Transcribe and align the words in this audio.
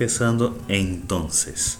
empezando 0.00 0.58
entonces. 0.68 1.78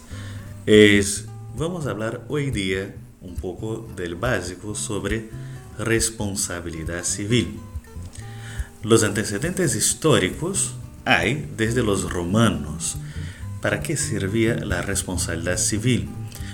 Es, 0.66 1.24
vamos 1.56 1.86
a 1.86 1.90
hablar 1.92 2.22
hoy 2.28 2.50
día 2.50 2.94
un 3.22 3.34
poco 3.34 3.88
del 3.96 4.14
básico 4.14 4.74
sobre 4.74 5.30
responsabilidad 5.78 7.04
civil. 7.04 7.58
Los 8.82 9.04
antecedentes 9.04 9.74
históricos 9.74 10.74
hay 11.06 11.50
desde 11.56 11.82
los 11.82 12.12
romanos. 12.12 12.98
¿Para 13.62 13.80
qué 13.80 13.96
servía 13.96 14.54
la 14.56 14.82
responsabilidad 14.82 15.56
civil? 15.56 16.10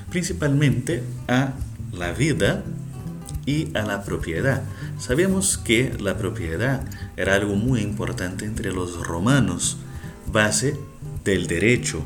Principalmente 0.09 1.03
a 1.27 1.55
la 1.93 2.13
vida 2.13 2.63
y 3.45 3.77
a 3.77 3.83
la 3.83 4.05
propiedad. 4.05 4.63
Sabemos 5.01 5.59
que 5.59 5.97
la 5.99 6.17
propiedad 6.17 6.85
era 7.17 7.35
algo 7.35 7.57
muy 7.57 7.81
importante 7.81 8.45
entre 8.45 8.71
los 8.71 9.05
romanos, 9.05 9.79
base 10.33 10.79
del 11.27 11.47
derecho. 11.47 12.03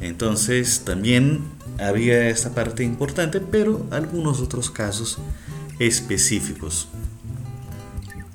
Entonces 0.00 0.82
también 0.84 1.42
había 1.78 2.28
esta 2.28 2.54
parte 2.54 2.84
importante, 2.84 3.40
pero 3.40 3.86
algunos 3.90 4.40
otros 4.40 4.70
casos 4.70 5.18
específicos. 5.78 6.88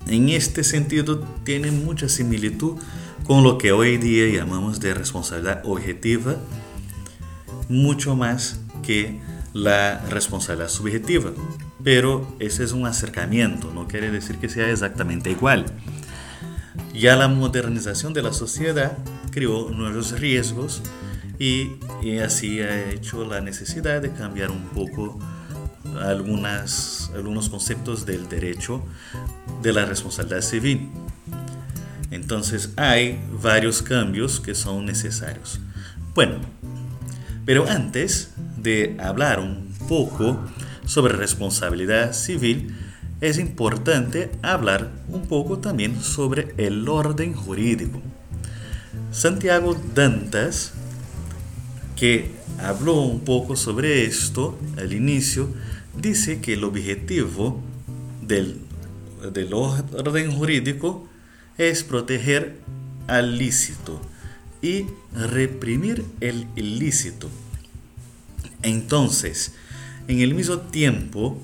En 0.06 0.30
este 0.30 0.64
sentido 0.64 1.20
tiene 1.44 1.72
mucha 1.72 2.10
similitud 2.10 2.78
con 3.26 3.44
lo 3.44 3.58
que 3.58 3.72
hoy 3.72 3.98
día 3.98 4.38
llamamos 4.38 4.82
de 4.82 4.94
responsabilidad 4.94 5.62
objetiva, 5.64 6.36
mucho 7.70 8.16
más 8.16 8.60
que 8.86 9.22
la 9.54 10.00
responsabilidad 10.10 10.68
subjetiva. 10.70 11.32
Pero 11.84 12.36
ese 12.40 12.66
es 12.66 12.74
un 12.74 12.86
acercamiento, 12.86 13.72
no 13.74 13.88
quiere 13.88 14.12
decir 14.12 14.38
que 14.38 14.50
sea 14.50 14.70
exactamente 14.70 15.32
igual. 15.32 15.66
Ya 16.94 17.16
la 17.16 17.30
modernización 17.30 18.14
de 18.14 18.22
la 18.22 18.34
sociedad 18.34 18.98
creó 19.34 19.70
nuevos 19.72 20.20
riesgos 20.20 20.82
y, 21.40 21.72
así 22.24 22.62
ha 22.62 22.92
hecho 22.92 23.26
la 23.26 23.42
necesidad 23.42 24.02
de 24.02 24.12
cambiar 24.12 24.52
un 24.52 24.66
poco 24.70 25.20
algunas, 26.00 27.12
algunos 27.16 27.50
conceptos 27.50 28.06
del 28.06 28.30
derecho 28.30 28.84
de 29.62 29.74
la 29.74 29.86
responsabilidad 29.86 30.42
civil. 30.42 30.90
Entonces 32.12 32.72
hay 32.76 33.20
varios 33.42 33.82
cambios 33.82 34.40
que 34.40 34.54
son 34.54 34.86
necesarios. 34.86 35.60
Bueno, 36.14 36.36
pero 37.46 37.68
antes 37.68 38.32
de 38.58 38.96
hablar 39.02 39.40
un 39.40 39.74
poco 39.90 40.40
sobre 40.86 41.16
responsabilidad 41.16 42.14
civil, 42.14 42.76
es 43.20 43.40
importante 43.40 44.30
hablar 44.44 44.92
un 45.08 45.28
poco 45.28 45.58
también 45.58 46.02
sobre 46.02 46.54
el 46.58 46.88
orden 46.88 47.34
jurídico. 47.34 48.02
Santiago 49.12 49.80
Dantas, 49.94 50.74
que 51.96 52.32
habló 52.60 53.02
un 53.02 53.22
poco 53.22 53.56
sobre 53.56 54.06
esto 54.06 54.58
al 54.78 54.94
inicio, 54.94 55.50
dice 55.96 56.42
que 56.42 56.54
el 56.54 56.64
objetivo 56.64 57.62
del, 58.22 58.60
del 59.32 59.54
orden 59.54 60.32
jurídico 60.32 61.08
es 61.58 61.84
proteger 61.84 62.58
al 63.08 63.38
lícito 63.38 64.02
y 64.62 64.86
reprimir 65.14 66.06
el 66.22 66.48
ilícito. 66.56 67.30
Entonces, 68.64 69.54
en 70.08 70.20
el 70.20 70.34
mismo 70.34 70.58
tiempo 70.58 71.38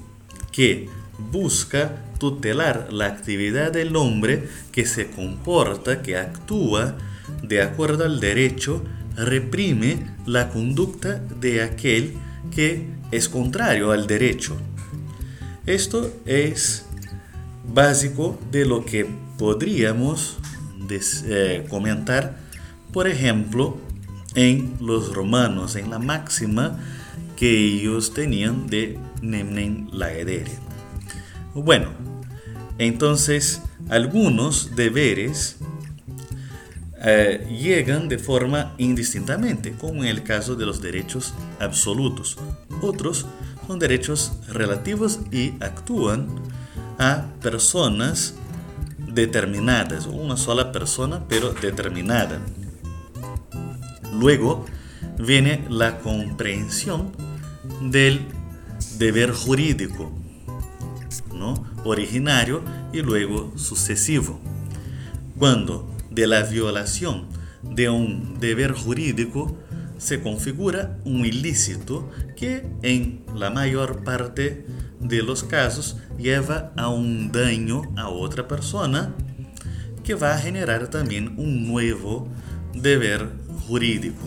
que 0.51 0.89
busca 1.31 2.03
tutelar 2.17 2.91
la 2.91 3.07
actividad 3.07 3.71
del 3.71 3.95
hombre 3.95 4.47
que 4.71 4.85
se 4.85 5.09
comporta, 5.11 6.01
que 6.01 6.17
actúa 6.17 6.97
de 7.43 7.61
acuerdo 7.61 8.05
al 8.05 8.19
derecho, 8.19 8.83
reprime 9.15 10.05
la 10.25 10.49
conducta 10.49 11.21
de 11.39 11.61
aquel 11.61 12.13
que 12.53 12.87
es 13.11 13.29
contrario 13.29 13.91
al 13.91 14.07
derecho. 14.07 14.57
Esto 15.65 16.11
es 16.25 16.85
básico 17.73 18.39
de 18.51 18.65
lo 18.65 18.85
que 18.85 19.05
podríamos 19.37 20.37
eh, 20.89 21.65
comentar, 21.69 22.37
por 22.91 23.07
ejemplo, 23.07 23.77
en 24.35 24.75
los 24.79 25.13
romanos, 25.13 25.75
en 25.75 25.89
la 25.89 25.99
máxima 25.99 26.79
que 27.35 27.49
ellos 27.49 28.13
tenían 28.13 28.67
de 28.67 28.99
Nemnen 29.21 29.89
Laedere. 29.91 30.51
Bueno, 31.53 31.89
entonces 32.77 33.61
algunos 33.89 34.75
deberes 34.75 35.57
eh, 37.01 37.47
llegan 37.49 38.09
de 38.09 38.19
forma 38.19 38.73
indistintamente, 38.77 39.73
como 39.73 40.03
en 40.03 40.09
el 40.09 40.23
caso 40.23 40.55
de 40.55 40.65
los 40.65 40.81
derechos 40.81 41.33
absolutos. 41.59 42.37
Otros 42.81 43.25
son 43.65 43.79
derechos 43.79 44.33
relativos 44.49 45.19
y 45.31 45.53
actúan 45.61 46.27
a 46.97 47.27
personas 47.41 48.35
determinadas, 48.97 50.07
una 50.07 50.35
sola 50.35 50.71
persona 50.71 51.23
pero 51.29 51.53
determinada. 51.53 52.41
Luego 54.13 54.65
viene 55.17 55.65
la 55.69 55.99
comprensión 55.99 57.11
del 57.81 58.25
deber 58.97 59.31
jurídico, 59.31 60.11
¿no? 61.33 61.65
originario 61.85 62.61
y 62.91 63.01
luego 63.01 63.53
sucesivo. 63.57 64.39
Cuando 65.37 65.88
de 66.11 66.27
la 66.27 66.43
violación 66.43 67.27
de 67.63 67.89
un 67.89 68.39
deber 68.39 68.71
jurídico 68.73 69.57
se 69.97 70.21
configura 70.21 70.97
un 71.03 71.25
ilícito 71.25 72.09
que 72.37 72.65
en 72.83 73.23
la 73.35 73.49
mayor 73.49 74.03
parte 74.03 74.65
de 74.99 75.21
los 75.21 75.43
casos 75.43 75.97
lleva 76.17 76.71
a 76.77 76.89
un 76.89 77.31
daño 77.31 77.81
a 77.97 78.07
otra 78.07 78.47
persona 78.47 79.13
que 80.03 80.15
va 80.15 80.33
a 80.33 80.39
generar 80.39 80.87
también 80.87 81.35
un 81.37 81.67
nuevo 81.67 82.27
deber 82.73 83.29
jurídico, 83.67 84.23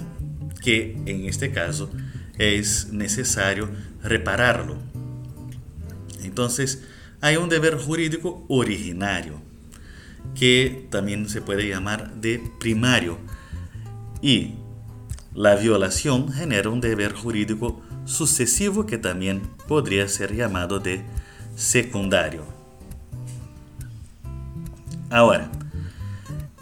que 0.63 0.97
en 1.07 1.25
este 1.25 1.51
caso 1.53 1.91
es 2.39 2.93
necesario 2.93 3.71
repararlo. 4.03 4.77
Entonces, 6.23 6.83
hay 7.21 7.37
un 7.37 7.49
deber 7.49 7.77
jurídico 7.77 8.45
originario, 8.49 9.41
que 10.35 10.87
también 10.91 11.29
se 11.29 11.43
puede 11.43 11.69
llamar 11.69 12.15
de 12.15 12.43
primario, 12.59 13.19
y 14.21 14.55
la 15.35 15.57
violación 15.57 16.33
genera 16.33 16.71
un 16.71 16.81
deber 16.81 17.13
jurídico 17.13 17.81
sucesivo 18.05 18.87
que 18.87 18.99
también 18.99 19.43
podría 19.67 20.07
ser 20.09 20.35
llamado 20.35 20.79
de 20.79 21.05
secundario. 21.57 22.45
Ahora, 25.11 25.51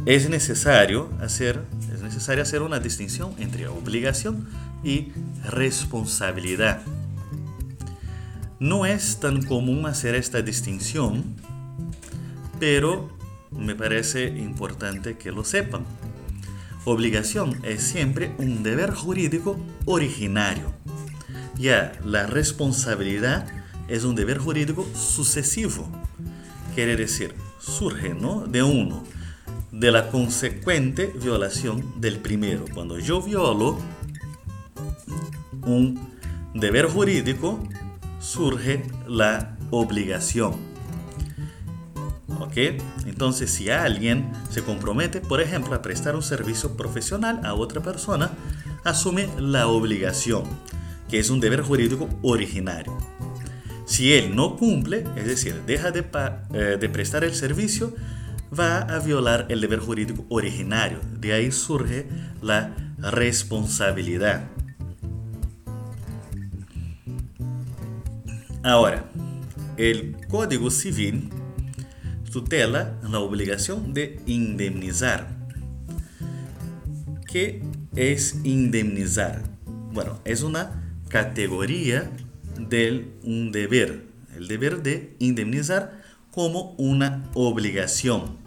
es 0.06 0.28
necesario 0.28 1.10
hacer, 1.20 1.62
es 1.92 2.00
necesario 2.02 2.42
hacer 2.42 2.62
una 2.62 2.80
distinción 2.80 3.34
entre 3.38 3.68
obligación 3.68 4.48
y 4.82 5.12
responsabilidad. 5.44 6.82
No 8.58 8.86
es 8.86 9.20
tan 9.20 9.42
común 9.42 9.86
hacer 9.86 10.14
esta 10.14 10.42
distinción, 10.42 11.24
pero 12.58 13.08
me 13.50 13.74
parece 13.74 14.26
importante 14.26 15.16
que 15.16 15.32
lo 15.32 15.44
sepan. 15.44 15.84
Obligación 16.84 17.60
es 17.62 17.82
siempre 17.82 18.32
un 18.38 18.62
deber 18.62 18.92
jurídico 18.92 19.58
originario. 19.84 20.72
Ya 21.56 21.92
la 22.04 22.26
responsabilidad 22.26 23.46
es 23.88 24.04
un 24.04 24.14
deber 24.14 24.38
jurídico 24.38 24.86
sucesivo. 24.94 25.88
Quiere 26.74 26.96
decir, 26.96 27.34
surge 27.58 28.14
¿no? 28.14 28.46
de 28.46 28.62
uno, 28.62 29.04
de 29.72 29.92
la 29.92 30.08
consecuente 30.08 31.12
violación 31.22 32.00
del 32.00 32.18
primero. 32.18 32.64
Cuando 32.72 32.98
yo 32.98 33.20
violo 33.20 33.78
un 35.66 36.00
deber 36.54 36.86
jurídico, 36.86 37.62
surge 38.20 38.84
la 39.06 39.56
obligación. 39.70 40.69
Entonces, 43.06 43.50
si 43.50 43.70
alguien 43.70 44.30
se 44.50 44.62
compromete, 44.62 45.20
por 45.20 45.40
ejemplo, 45.40 45.74
a 45.74 45.82
prestar 45.82 46.14
un 46.16 46.22
servicio 46.22 46.76
profesional 46.76 47.40
a 47.44 47.54
otra 47.54 47.82
persona, 47.82 48.32
asume 48.84 49.28
la 49.38 49.68
obligación, 49.68 50.44
que 51.08 51.18
es 51.18 51.30
un 51.30 51.40
deber 51.40 51.62
jurídico 51.62 52.08
originario. 52.22 52.96
Si 53.86 54.12
él 54.12 54.36
no 54.36 54.56
cumple, 54.56 55.04
es 55.16 55.26
decir, 55.26 55.62
deja 55.66 55.90
de, 55.90 56.04
eh, 56.52 56.76
de 56.78 56.88
prestar 56.88 57.24
el 57.24 57.34
servicio, 57.34 57.94
va 58.56 58.78
a 58.78 58.98
violar 59.00 59.46
el 59.48 59.60
deber 59.60 59.80
jurídico 59.80 60.24
originario. 60.28 60.98
De 61.18 61.32
ahí 61.32 61.50
surge 61.50 62.06
la 62.42 62.74
responsabilidad. 62.98 64.48
Ahora, 68.62 69.04
el 69.76 70.16
Código 70.28 70.70
Civil 70.70 71.30
tutela 72.30 72.98
la 73.02 73.18
obligación 73.18 73.92
de 73.92 74.20
indemnizar, 74.26 75.36
que 77.30 77.62
es 77.96 78.36
indemnizar? 78.44 79.42
Bueno, 79.92 80.20
es 80.24 80.42
una 80.42 80.98
categoría 81.08 82.10
de 82.58 83.08
un 83.24 83.52
deber, 83.52 84.04
el 84.36 84.48
deber 84.48 84.82
de 84.82 85.16
indemnizar 85.18 86.02
como 86.30 86.74
una 86.78 87.28
obligación 87.34 88.38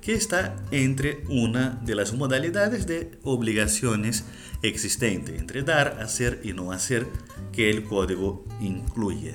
que 0.00 0.12
está 0.12 0.54
entre 0.70 1.24
una 1.30 1.80
de 1.84 1.94
las 1.94 2.12
modalidades 2.12 2.86
de 2.86 3.18
obligaciones 3.22 4.24
existentes, 4.62 5.40
entre 5.40 5.62
dar, 5.62 5.98
hacer 6.02 6.40
y 6.44 6.52
no 6.52 6.72
hacer, 6.72 7.06
que 7.52 7.70
el 7.70 7.84
código 7.84 8.44
incluye. 8.60 9.34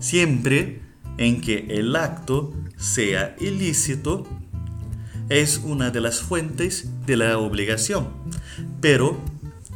Siempre 0.00 0.80
en 1.18 1.40
que 1.40 1.66
el 1.70 1.94
acto 1.96 2.52
sea 2.76 3.36
ilícito, 3.40 4.26
es 5.28 5.58
una 5.58 5.90
de 5.90 6.00
las 6.00 6.20
fuentes 6.20 6.88
de 7.06 7.16
la 7.16 7.38
obligación, 7.38 8.08
pero 8.80 9.18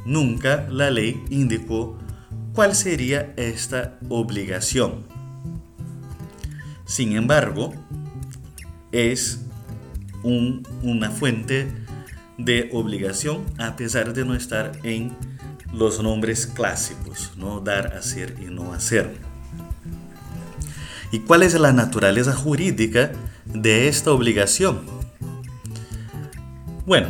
nunca 0.05 0.67
la 0.71 0.91
ley 0.91 1.23
indicó 1.31 1.99
cuál 2.53 2.75
sería 2.75 3.33
esta 3.37 3.99
obligación. 4.09 5.05
Sin 6.85 7.13
embargo, 7.13 7.75
es 8.93 9.41
una 10.23 11.11
fuente 11.11 11.71
de 12.39 12.71
obligación 12.73 13.45
a 13.59 13.77
pesar 13.77 14.13
de 14.13 14.25
no 14.25 14.35
estar 14.35 14.73
en 14.83 15.17
los 15.73 16.03
nombres 16.03 16.47
clásicos, 16.47 17.33
no 17.37 17.61
dar, 17.61 17.95
hacer 17.95 18.37
y 18.41 18.47
no 18.47 18.73
hacer. 18.73 19.28
¿Y 21.11 21.21
cuál 21.21 21.43
es 21.43 21.55
la 21.55 21.73
naturaleza 21.73 22.35
jurídica 22.35 23.13
de 23.47 23.89
esta 23.89 24.13
obligación? 24.13 24.81
Bueno, 26.87 27.09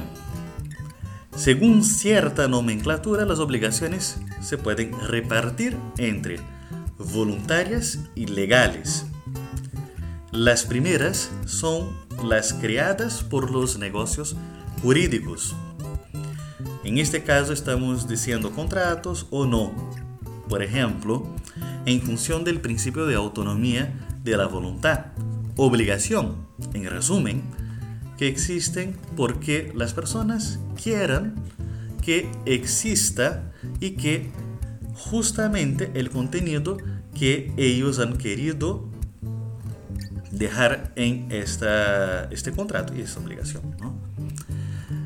según 1.36 1.84
cierta 1.84 2.48
nomenclatura, 2.48 3.24
las 3.24 3.38
obligaciones 3.38 4.18
se 4.40 4.58
pueden 4.58 4.92
repartir 5.00 5.76
entre 5.96 6.40
voluntarias 6.98 8.00
y 8.14 8.26
legales. 8.26 9.06
Las 10.30 10.64
primeras 10.64 11.30
son 11.46 11.96
las 12.24 12.52
creadas 12.52 13.22
por 13.22 13.50
los 13.50 13.78
negocios 13.78 14.36
jurídicos. 14.82 15.56
En 16.84 16.98
este 16.98 17.22
caso 17.22 17.52
estamos 17.52 18.08
diciendo 18.08 18.50
contratos 18.52 19.26
o 19.30 19.46
no. 19.46 19.72
Por 20.48 20.62
ejemplo, 20.62 21.26
en 21.88 22.02
función 22.02 22.44
del 22.44 22.60
principio 22.60 23.06
de 23.06 23.14
autonomía 23.14 23.94
de 24.22 24.36
la 24.36 24.46
voluntad. 24.46 25.06
Obligación, 25.56 26.46
en 26.74 26.84
resumen, 26.84 27.42
que 28.18 28.28
existen 28.28 28.94
porque 29.16 29.72
las 29.74 29.94
personas 29.94 30.58
quieran 30.80 31.34
que 32.02 32.30
exista 32.44 33.52
y 33.80 33.92
que 33.92 34.30
justamente 34.94 35.90
el 35.94 36.10
contenido 36.10 36.76
que 37.18 37.52
ellos 37.56 37.98
han 38.00 38.18
querido 38.18 38.86
dejar 40.30 40.92
en 40.94 41.32
esta, 41.32 42.24
este 42.24 42.52
contrato 42.52 42.94
y 42.94 43.00
esta 43.00 43.20
obligación. 43.20 43.62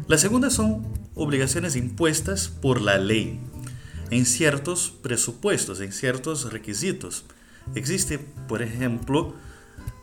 La 0.08 0.18
segunda 0.18 0.50
son 0.50 0.84
obligaciones 1.14 1.76
impuestas 1.76 2.48
por 2.48 2.80
la 2.80 2.98
ley 2.98 3.40
en 4.12 4.26
ciertos 4.26 4.92
presupuestos, 5.02 5.80
en 5.80 5.90
ciertos 5.90 6.52
requisitos. 6.52 7.24
Existe, 7.74 8.18
por 8.46 8.60
ejemplo, 8.60 9.34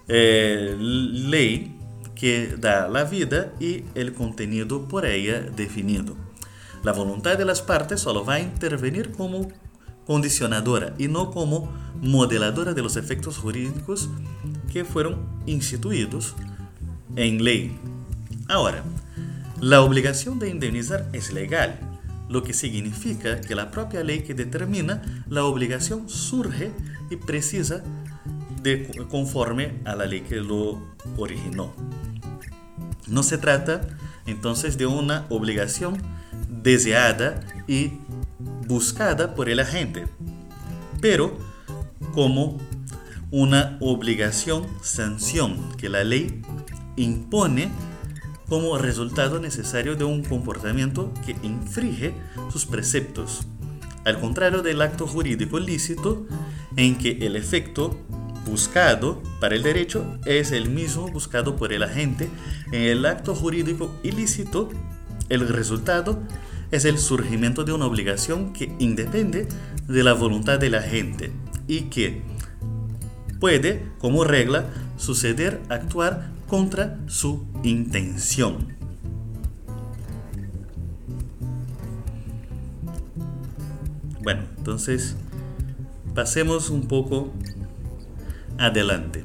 eh, 0.07 0.75
ley 0.79 1.77
que 2.15 2.55
da 2.57 2.87
la 2.87 3.03
vida 3.03 3.53
y 3.59 3.83
el 3.93 4.13
contenido 4.13 4.87
por 4.87 5.05
ella 5.05 5.41
definido. 5.41 6.17
La 6.83 6.91
voluntad 6.91 7.37
de 7.37 7.45
las 7.45 7.61
partes 7.61 8.01
solo 8.01 8.25
va 8.25 8.35
a 8.35 8.39
intervenir 8.39 9.11
como 9.11 9.47
condicionadora 10.07 10.95
y 10.97 11.07
no 11.07 11.29
como 11.29 11.71
modeladora 12.01 12.73
de 12.73 12.81
los 12.81 12.97
efectos 12.97 13.37
jurídicos 13.37 14.09
que 14.73 14.85
fueron 14.85 15.19
instituidos 15.45 16.33
en 17.15 17.43
ley. 17.43 17.77
Ahora, 18.47 18.83
la 19.61 19.81
obligación 19.81 20.39
de 20.39 20.49
indemnizar 20.49 21.07
es 21.13 21.31
legal, 21.31 21.79
lo 22.29 22.43
que 22.43 22.53
significa 22.53 23.41
que 23.41 23.55
la 23.55 23.71
propia 23.71 24.03
ley 24.03 24.21
que 24.21 24.33
determina 24.33 25.01
la 25.27 25.43
obligación 25.43 26.07
surge 26.07 26.71
y 27.09 27.15
precisa 27.17 27.83
de 28.61 28.89
conforme 29.09 29.81
a 29.85 29.95
la 29.95 30.05
ley 30.05 30.21
que 30.21 30.35
lo 30.35 30.79
originó. 31.17 31.73
No 33.07 33.23
se 33.23 33.37
trata 33.37 33.81
entonces 34.27 34.77
de 34.77 34.85
una 34.85 35.25
obligación 35.29 35.97
deseada 36.61 37.41
y 37.67 37.93
buscada 38.67 39.33
por 39.33 39.49
el 39.49 39.59
agente, 39.59 40.05
pero 41.01 41.37
como 42.13 42.59
una 43.31 43.77
obligación 43.79 44.67
sanción 44.81 45.75
que 45.77 45.89
la 45.89 46.03
ley 46.03 46.41
impone 46.95 47.71
como 48.49 48.77
resultado 48.79 49.39
necesario 49.39 49.95
de 49.95 50.03
un 50.03 50.23
comportamiento 50.23 51.13
que 51.25 51.35
infringe 51.43 52.13
sus 52.51 52.65
preceptos, 52.65 53.47
al 54.05 54.19
contrario 54.19 54.63
del 54.63 54.81
acto 54.81 55.05
jurídico 55.05 55.59
lícito 55.59 56.25
en 56.75 56.97
que 56.97 57.19
el 57.21 57.35
efecto 57.35 57.97
buscado 58.45 59.21
para 59.39 59.55
el 59.55 59.61
derecho 59.61 60.17
es 60.25 60.51
el 60.51 60.69
mismo 60.69 61.07
buscado 61.09 61.55
por 61.55 61.71
el 61.71 61.83
agente, 61.83 62.29
en 62.71 62.81
el 62.81 63.05
acto 63.05 63.35
jurídico 63.35 63.93
ilícito 64.01 64.69
el 65.29 65.47
resultado 65.47 66.19
es 66.71 66.85
el 66.85 66.97
surgimiento 66.97 67.63
de 67.63 67.73
una 67.73 67.85
obligación 67.85 68.51
que 68.51 68.73
independe 68.79 69.47
de 69.87 70.03
la 70.03 70.13
voluntad 70.13 70.59
del 70.59 70.75
agente 70.75 71.31
y 71.67 71.81
que 71.83 72.23
puede, 73.39 73.85
como 73.99 74.23
regla, 74.23 74.65
suceder 74.97 75.61
actuar 75.69 76.38
contra 76.49 76.99
su 77.07 77.45
intención. 77.63 78.75
Bueno, 84.21 84.43
entonces 84.57 85.15
pasemos 86.13 86.69
un 86.69 86.87
poco 86.87 87.31
adelante. 88.57 89.23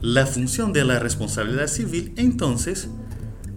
La 0.00 0.26
función 0.26 0.72
de 0.72 0.84
la 0.84 0.98
responsabilidad 0.98 1.66
civil, 1.66 2.12
entonces, 2.16 2.88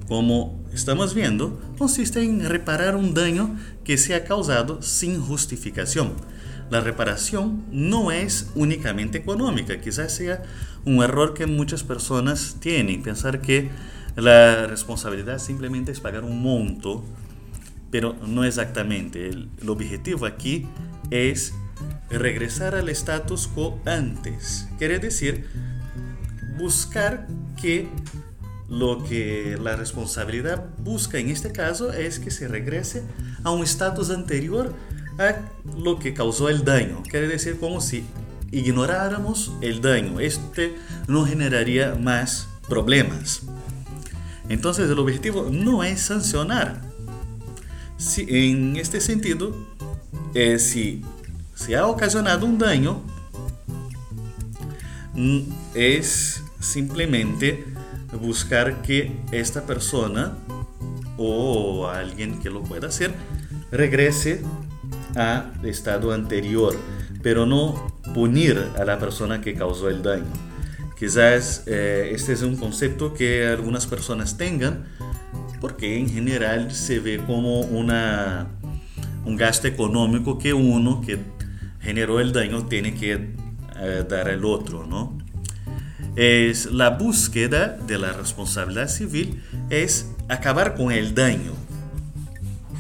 como 0.08 0.66
estamos 0.74 1.14
viendo, 1.14 1.62
consiste 1.78 2.24
en 2.24 2.44
reparar 2.48 2.96
un 2.96 3.14
daño 3.14 3.58
que 3.84 3.98
se 3.98 4.16
ha 4.16 4.24
causado 4.24 4.82
sin 4.82 5.20
justificación. 5.20 6.14
La 6.70 6.82
reparación 6.82 7.66
no 7.72 8.12
es 8.12 8.50
únicamente 8.56 9.18
económica, 9.18 9.80
quizás 9.80 10.14
sea 10.14 10.44
un 10.88 11.04
error 11.04 11.34
que 11.34 11.46
muchas 11.48 11.84
personas 11.84 12.56
tienen, 12.62 13.04
pensar 13.04 13.42
que 13.42 13.70
la 14.16 14.68
responsabilidad 14.68 15.38
simplemente 15.38 15.92
es 15.92 16.00
pagar 16.00 16.24
un 16.24 16.42
monto, 16.42 17.04
pero 17.92 18.16
no 18.26 18.46
exactamente. 18.46 19.28
El, 19.28 19.50
objetivo 19.68 20.26
aquí 20.26 20.66
es 21.12 21.54
regresar 22.10 22.74
al 22.74 22.88
status 22.88 23.48
quo 23.48 23.80
antes, 23.86 24.68
quiere 24.80 24.98
decir 24.98 25.46
buscar 26.58 27.28
que 27.62 27.88
lo 28.70 29.04
que 29.04 29.58
la 29.62 29.76
responsabilidad 29.76 30.66
busca 30.80 31.20
en 31.20 31.30
este 31.30 31.52
caso 31.52 31.92
es 31.92 32.18
que 32.20 32.32
se 32.32 32.48
regrese 32.48 33.04
a 33.44 33.52
un 33.52 33.64
estatus 33.64 34.10
anterior 34.10 34.74
a 35.20 35.36
lo 35.78 36.00
que 36.00 36.14
causó 36.14 36.50
el 36.50 36.64
daño. 36.64 37.04
Quiere 37.10 37.28
decir 37.28 37.60
como 37.60 37.82
si 37.82 38.04
ignoráramos 38.52 39.54
el 39.62 39.82
daño. 39.82 40.20
Este 40.20 40.76
no 41.08 41.26
generaría 41.26 41.96
más 41.96 42.48
problemas. 42.68 43.44
Entonces 44.50 44.90
el 44.90 45.00
objetivo 45.00 45.50
no 45.52 45.84
es 45.84 46.02
sancionar. 46.02 46.82
Si, 47.98 48.26
en 48.30 48.76
este 48.76 49.02
sentido, 49.02 49.56
eh, 50.34 50.60
si 50.60 51.04
se 51.56 51.76
ha 51.76 51.88
ocasionado 51.88 52.46
un 52.46 52.58
daño, 52.58 53.02
mm, 55.14 55.40
es 55.74 56.44
simplemente 56.60 57.66
buscar 58.22 58.82
que 58.82 59.20
esta 59.32 59.66
persona 59.66 60.38
o 61.18 61.88
alguien 61.88 62.40
que 62.40 62.50
lo 62.50 62.64
pueda 62.64 62.88
hacer 62.88 63.14
regrese 63.72 64.44
a 65.16 65.52
estado 65.64 66.14
anterior, 66.14 66.76
pero 67.22 67.46
no 67.46 67.97
punir 68.14 68.72
a 68.78 68.86
la 68.86 69.00
persona 69.00 69.42
que 69.42 69.54
causó 69.54 69.90
el 69.90 70.02
daño. 70.02 70.32
Quizás 70.98 71.64
eh, 71.68 72.12
este 72.14 72.34
es 72.34 72.42
un 72.42 72.56
concepto 72.56 73.14
que 73.14 73.48
algunas 73.48 73.86
personas 73.86 74.38
tengan, 74.38 74.86
porque 75.62 75.98
en 75.98 76.10
general 76.10 76.72
se 76.72 77.00
ve 77.00 77.22
como 77.26 77.62
una, 77.62 78.48
un 79.26 79.36
gasto 79.36 79.68
económico 79.68 80.38
que 80.38 80.54
uno 80.54 81.02
que 81.02 81.20
generó 81.80 82.20
el 82.20 82.34
daño 82.34 82.66
tiene 82.66 82.96
que 82.96 83.36
eh, 83.78 84.06
dar 84.08 84.30
al 84.30 84.44
otro, 84.46 84.86
¿no? 84.86 85.18
es 86.18 86.66
la 86.66 86.90
búsqueda 86.90 87.78
de 87.86 88.00
la 88.00 88.12
responsabilidad 88.12 88.90
civil 88.90 89.44
es 89.70 90.10
acabar 90.28 90.76
con 90.76 90.92
el 90.92 91.14
daño, 91.14 91.54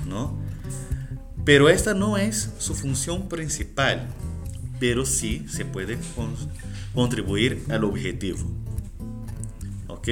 ¿no? 0.08 0.36
Pero 1.46 1.70
esta 1.70 1.94
no 1.94 2.18
es 2.18 2.52
su 2.58 2.74
función 2.74 3.30
principal, 3.30 4.08
pero 4.80 5.06
sí 5.06 5.46
se 5.50 5.66
puede 5.66 5.98
contribuir 6.94 7.64
al 7.70 7.84
objetivo. 7.84 8.40
¿Ok? 9.88 10.08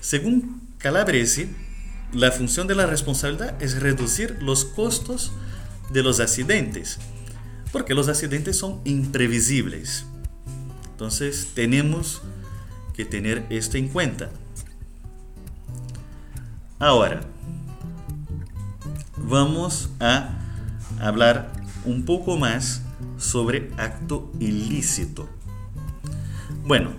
Según 0.00 0.62
Calabresi, 0.78 1.48
la 2.12 2.30
función 2.30 2.66
de 2.66 2.74
la 2.74 2.86
responsabilidad 2.86 3.60
es 3.62 3.80
reducir 3.80 4.36
los 4.42 4.64
costos 4.64 5.32
de 5.90 6.02
los 6.02 6.20
accidentes, 6.20 6.98
porque 7.72 7.94
los 7.94 8.08
accidentes 8.08 8.56
son 8.56 8.80
imprevisibles. 8.84 10.04
Entonces 10.92 11.48
tenemos 11.54 12.22
que 12.94 13.04
tener 13.04 13.46
esto 13.50 13.78
en 13.78 13.88
cuenta. 13.88 14.30
Ahora, 16.78 17.22
vamos 19.16 19.88
a 20.00 20.38
hablar 21.00 21.53
un 21.84 22.04
poco 22.04 22.36
más 22.36 22.82
sobre 23.18 23.70
acto 23.76 24.30
ilícito. 24.40 25.28
Bueno, 26.64 26.90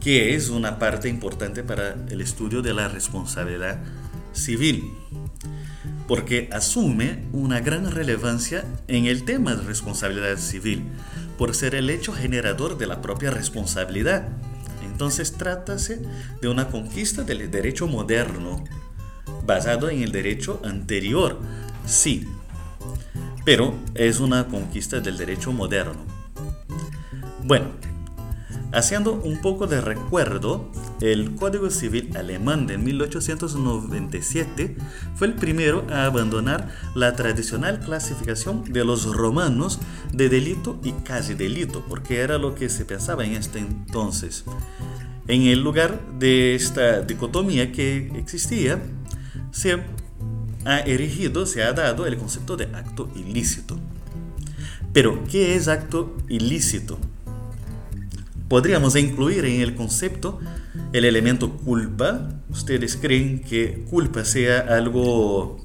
que 0.00 0.34
es 0.34 0.50
una 0.50 0.78
parte 0.78 1.08
importante 1.08 1.62
para 1.62 1.96
el 2.10 2.20
estudio 2.20 2.62
de 2.62 2.74
la 2.74 2.88
responsabilidad 2.88 3.78
civil, 4.32 4.92
porque 6.06 6.48
asume 6.52 7.24
una 7.32 7.60
gran 7.60 7.90
relevancia 7.90 8.64
en 8.86 9.06
el 9.06 9.24
tema 9.24 9.54
de 9.54 9.62
responsabilidad 9.62 10.38
civil, 10.38 10.84
por 11.38 11.54
ser 11.54 11.74
el 11.74 11.90
hecho 11.90 12.12
generador 12.12 12.78
de 12.78 12.86
la 12.86 13.02
propia 13.02 13.30
responsabilidad. 13.30 14.28
Entonces 14.84 15.32
trátase 15.32 16.00
de 16.40 16.48
una 16.48 16.68
conquista 16.68 17.22
del 17.22 17.50
derecho 17.50 17.86
moderno, 17.86 18.64
basado 19.44 19.90
en 19.90 20.02
el 20.02 20.12
derecho 20.12 20.60
anterior, 20.64 21.40
sí, 21.84 22.26
pero 23.46 23.74
es 23.94 24.18
una 24.18 24.48
conquista 24.48 25.00
del 25.00 25.16
derecho 25.16 25.52
moderno. 25.52 26.04
Bueno, 27.44 27.66
haciendo 28.72 29.12
un 29.12 29.40
poco 29.40 29.68
de 29.68 29.80
recuerdo, 29.80 30.68
el 31.00 31.36
Código 31.36 31.70
Civil 31.70 32.10
alemán 32.16 32.66
de 32.66 32.76
1897 32.76 34.76
fue 35.14 35.28
el 35.28 35.34
primero 35.34 35.86
a 35.90 36.06
abandonar 36.06 36.70
la 36.96 37.14
tradicional 37.14 37.78
clasificación 37.78 38.64
de 38.64 38.84
los 38.84 39.14
romanos 39.14 39.78
de 40.12 40.28
delito 40.28 40.80
y 40.82 40.90
casi 40.90 41.34
delito, 41.34 41.84
porque 41.88 42.18
era 42.18 42.38
lo 42.38 42.56
que 42.56 42.68
se 42.68 42.84
pensaba 42.84 43.24
en 43.24 43.34
este 43.34 43.60
entonces. 43.60 44.44
En 45.28 45.42
el 45.42 45.62
lugar 45.62 46.00
de 46.18 46.56
esta 46.56 47.02
dicotomía 47.02 47.70
que 47.70 48.10
existía, 48.16 48.82
se 49.52 49.84
ha 50.66 50.80
erigido, 50.80 51.46
se 51.46 51.62
ha 51.62 51.72
dado 51.72 52.06
el 52.06 52.18
concepto 52.18 52.56
de 52.56 52.64
acto 52.64 53.08
ilícito. 53.14 53.78
Pero, 54.92 55.22
¿qué 55.30 55.54
es 55.54 55.68
acto 55.68 56.16
ilícito? 56.28 56.98
Podríamos 58.48 58.96
incluir 58.96 59.44
en 59.44 59.60
el 59.60 59.74
concepto 59.74 60.40
el 60.92 61.04
elemento 61.04 61.52
culpa. 61.52 62.28
¿Ustedes 62.50 62.96
creen 62.96 63.40
que 63.40 63.84
culpa 63.88 64.24
sea 64.24 64.60
algo 64.60 65.64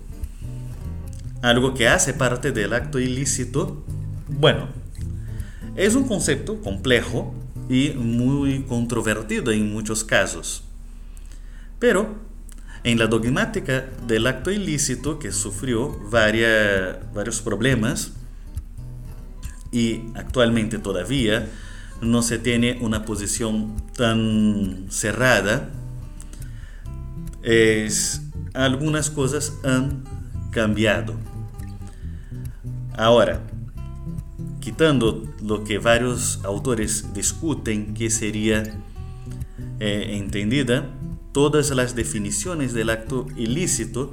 algo 1.42 1.74
que 1.74 1.88
hace 1.88 2.14
parte 2.14 2.52
del 2.52 2.74
acto 2.74 3.00
ilícito? 3.00 3.84
Bueno, 4.28 4.68
es 5.76 5.96
un 5.96 6.08
concepto 6.08 6.62
complejo 6.62 7.34
y 7.70 7.92
muy 7.92 8.64
controvertido 8.64 9.52
en 9.52 9.72
muchos 9.72 10.04
casos. 10.04 10.64
Pero 11.80 12.16
en 12.84 12.98
la 12.98 13.08
dogmática 13.08 13.86
del 14.08 14.28
acto 14.28 14.52
ilícito, 14.52 15.20
que 15.20 15.32
sufrió 15.32 16.00
varios 16.10 17.42
problemas 17.42 18.14
y 19.72 20.06
actualmente 20.16 20.80
todavía 20.80 21.48
no 22.02 22.22
se 22.24 22.40
tiene 22.40 22.80
una 22.82 23.06
posición 23.06 23.76
tan 23.96 24.88
cerrada, 24.90 25.70
algunas 28.54 29.10
cosas 29.10 29.54
han 29.64 30.04
cambiado. 30.52 31.16
Ahora, 32.98 33.42
quitando 34.60 35.24
lo 35.42 35.64
que 35.64 35.80
varios 35.80 36.40
autores 36.44 37.14
discuten 37.14 37.94
que 37.94 38.10
sería 38.10 38.64
eh, 39.80 40.18
entendida, 40.18 40.90
todas 41.32 41.70
las 41.72 41.96
definiciones 41.96 42.74
del 42.74 42.90
acto 42.90 43.28
ilícito, 43.36 44.12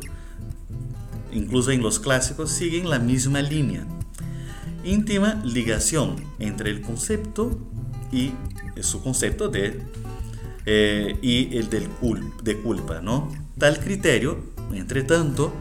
incluso 1.33 1.71
en 1.71 1.83
los 1.83 1.99
clásicos, 1.99 2.51
siguen 2.51 2.89
la 2.89 2.99
misma 2.99 3.43
línea. 3.43 3.87
Íntima 4.85 5.41
ligación 5.45 6.17
entre 6.39 6.71
el 6.71 6.81
concepto 6.81 7.59
y 8.13 8.33
su 8.81 9.03
concepto 9.03 9.49
de 9.49 9.81
eh, 10.71 11.17
y 11.23 11.57
el 11.57 11.71
del 11.71 11.89
de 12.43 12.57
culpa, 12.59 13.01
¿no? 13.01 13.33
Tal 13.57 13.81
criterio, 13.81 14.39
entre 14.73 15.03
tanto, 15.03 15.53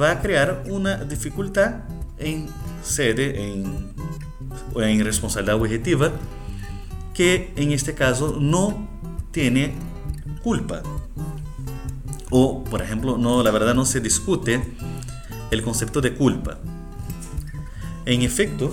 va 0.00 0.12
a 0.12 0.22
crear 0.22 0.62
una 0.68 0.96
dificultad 1.04 1.82
en 2.18 2.46
sede, 2.82 3.52
en, 3.52 3.92
en 4.76 5.04
responsabilidad 5.04 5.60
objetiva, 5.60 6.12
que 7.12 7.52
en 7.56 7.72
este 7.72 7.94
caso 7.94 8.36
no 8.40 8.88
tiene 9.32 9.74
culpa. 10.46 10.80
O, 12.30 12.62
por 12.62 12.80
ejemplo, 12.80 13.18
no, 13.18 13.42
la 13.42 13.50
verdad 13.50 13.74
no 13.74 13.84
se 13.84 14.00
discute 14.00 14.62
el 15.50 15.60
concepto 15.60 16.00
de 16.00 16.14
culpa. 16.14 16.60
En 18.04 18.22
efecto, 18.22 18.70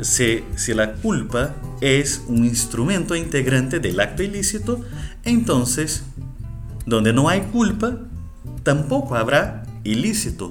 si, 0.00 0.42
si, 0.56 0.72
la 0.72 0.94
culpa 0.94 1.54
es 1.82 2.24
un 2.28 2.46
instrumento 2.46 3.14
integrante 3.14 3.78
del 3.78 4.00
acto 4.00 4.22
ilícito, 4.22 4.80
entonces, 5.22 6.04
donde 6.86 7.12
no 7.12 7.28
hay 7.28 7.42
culpa, 7.52 7.98
tampoco 8.62 9.16
habrá 9.16 9.64
ilícito. 9.84 10.50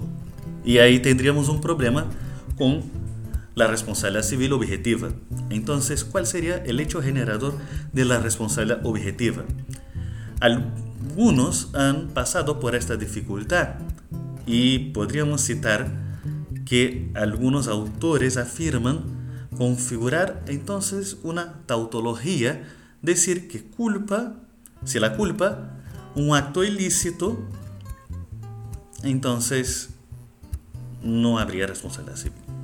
Y 0.63 0.77
ahí 0.77 1.00
tendríamos 1.00 1.50
un 1.50 1.60
problema 1.60 2.06
con 2.56 2.84
la 3.60 3.68
responsabilidad 3.68 4.24
civil 4.24 4.54
objetiva. 4.54 5.10
Entonces, 5.50 6.06
¿cuál 6.06 6.25
sería 6.25 6.63
el 6.63 6.80
hecho 6.80 7.01
generador 7.01 7.56
de 7.92 8.06
la 8.06 8.18
responsabilidad 8.18 8.86
objetiva? 8.86 9.44
Algunos 10.39 11.75
han 11.75 12.08
pasado 12.08 12.62
por 12.62 12.74
esta 12.74 12.96
dificultad 12.96 13.75
y 14.46 14.92
podríamos 14.94 15.42
citar 15.42 15.92
que 16.66 17.12
algunos 17.16 17.68
autores 17.68 18.38
afirman 18.38 19.04
configurar 19.58 20.42
entonces 20.48 21.18
una 21.24 21.62
tautología, 21.66 22.66
decir 23.01 23.50
que 23.50 23.62
culpa, 23.62 24.36
si 24.86 25.01
la 25.01 25.18
culpa, 25.18 25.74
un 26.16 26.34
acto 26.34 26.63
ilícito, 26.63 27.38
entonces 29.04 29.89
no 31.04 31.39
habría 31.39 31.68
responsabilidad 31.68 32.16
civil 32.16 32.59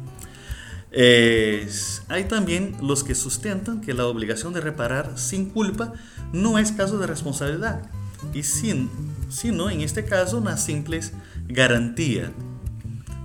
hay 0.95 2.23
también 2.29 2.77
los 2.81 3.03
que 3.03 3.15
sustentan 3.15 3.81
que 3.81 3.93
la 3.93 4.05
obligación 4.07 4.53
de 4.53 4.61
reparar 4.61 5.17
sin 5.17 5.49
culpa 5.49 5.93
no 6.31 6.57
es 6.57 6.71
caso 6.71 6.97
de 6.97 7.07
responsabilidad, 7.07 7.89
y 8.33 8.43
sin, 8.43 8.89
sino 9.29 9.69
en 9.69 9.81
este 9.81 10.05
caso 10.05 10.37
una 10.37 10.57
simple 10.57 11.01
garantía 11.47 12.31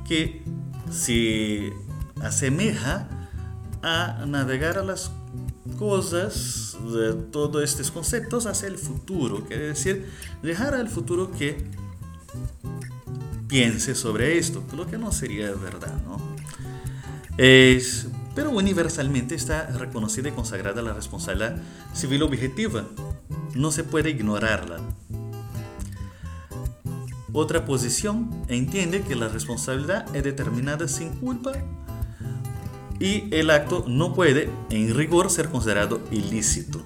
que 0.06 0.42
se 0.90 1.72
asemeja 2.20 3.08
a 3.82 4.24
navegar 4.26 4.76
a 4.76 4.82
las 4.82 5.12
cosas 5.78 6.76
de 6.92 7.14
todos 7.14 7.62
estos 7.62 7.90
conceptos 7.90 8.46
hacia 8.46 8.68
el 8.68 8.78
futuro, 8.78 9.44
quiere 9.46 9.68
decir, 9.68 10.06
dejar 10.42 10.74
al 10.74 10.88
futuro 10.88 11.30
que 11.30 11.64
piense 13.46 13.94
sobre 13.94 14.38
esto, 14.38 14.62
lo 14.76 14.86
que 14.86 14.98
no 14.98 15.12
sería 15.12 15.52
verdad. 15.52 16.00
Pero 17.40 18.50
universalmente 18.50 19.34
está 19.34 19.66
reconocida 19.68 20.28
y 20.28 20.32
consagrada 20.32 20.82
la 20.82 20.92
responsabilidad 20.92 21.56
civil 21.94 22.22
objetiva. 22.22 22.84
No 23.54 23.70
se 23.72 23.82
puede 23.82 24.10
ignorarla. 24.10 24.78
Otra 27.32 27.64
posición 27.64 28.30
entiende 28.48 29.00
que 29.00 29.14
la 29.14 29.28
responsabilidad 29.28 30.04
es 30.14 30.22
determinada 30.22 30.86
sin 30.86 31.10
culpa 31.10 31.52
y 32.98 33.34
el 33.34 33.48
acto 33.48 33.84
no 33.88 34.14
puede, 34.14 34.50
en 34.68 34.94
rigor, 34.94 35.30
ser 35.30 35.48
considerado 35.48 36.02
ilícito. 36.10 36.82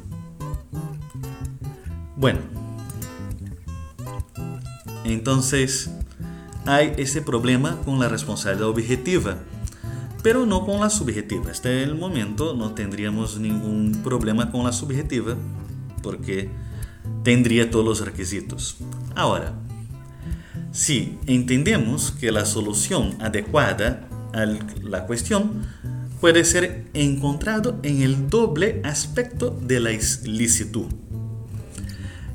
Bueno, 2.17 2.39
entonces 5.05 5.91
hay 6.65 6.95
ese 6.97 7.23
problema 7.23 7.81
con 7.85 7.99
la 7.99 8.09
responsabilidad 8.09 8.69
objetiva 8.69 9.39
pero 10.25 10.47
no 10.47 10.64
con 10.64 10.81
la 10.81 10.88
subjetiva. 10.88 11.50
Hasta 11.50 11.71
el 11.71 11.97
momento 11.97 12.54
no 12.54 12.73
tendríamos 12.73 13.38
ningún 13.38 14.00
problema 14.02 14.50
con 14.50 14.64
la 14.64 14.73
subjetiva 14.73 15.37
porque 16.02 16.49
tendría 17.23 17.71
todos 17.71 17.85
los 17.85 18.00
requisitos. 18.00 18.78
Ahora, 19.14 19.52
si 20.73 21.19
entendemos 21.26 22.11
que 22.11 22.33
la 22.33 22.47
solución 22.47 23.16
adecuada 23.21 24.09
a 24.33 24.47
la 24.47 25.07
cuestión 25.07 25.66
puede 26.23 26.45
ser 26.45 26.87
encontrado 26.95 27.78
en 27.83 28.00
el 28.00 28.31
doble 28.31 28.81
aspecto 28.83 29.50
de 29.50 29.78
la 29.78 29.90
licitud. 29.90 30.87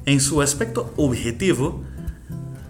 En 0.06 0.22
su 0.22 0.44
aspecto 0.44 0.94
objetivo, 0.96 1.84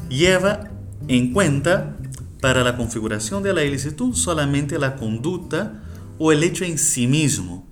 lleva 0.08 0.72
en 1.10 1.34
cuenta 1.34 1.98
para 2.42 2.64
la 2.64 2.78
configuración 2.78 3.44
de 3.44 3.54
la 3.54 3.64
ilicitud 3.64 4.16
solamente 4.16 4.80
la 4.80 4.96
conducta 4.96 5.84
o 6.18 6.32
el 6.32 6.44
hecho 6.44 6.66
en 6.66 6.78
sí 6.78 7.08
mismo, 7.08 7.68